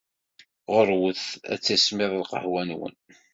[0.73, 1.23] Ɣur-wet
[1.53, 2.95] ad tismiḍ lqahwa-nwen!